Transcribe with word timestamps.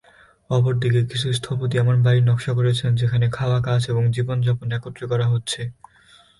অপরদিকে, 0.49 1.01
কিছু 1.03 1.27
স্থপতি 1.33 1.75
এমন 1.77 1.95
বাড়ির 2.05 2.27
নকশা 2.29 2.51
করেছেন 2.53 2.89
যেখানে 2.95 3.25
খাওয়া, 3.31 3.59
কাজ 3.61 3.81
এবং 3.89 4.03
জীবনযাপন 4.15 4.67
একত্রে 4.71 5.05
করা 5.11 5.25
হচ্ছে। 5.27 5.61